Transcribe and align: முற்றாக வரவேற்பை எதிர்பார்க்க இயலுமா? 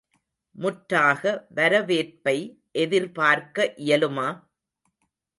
முற்றாக 0.55 1.23
வரவேற்பை 1.49 2.35
எதிர்பார்க்க 2.75 3.67
இயலுமா? 3.77 4.27